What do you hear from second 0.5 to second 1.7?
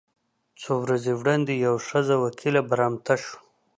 څو ورځې وړاندې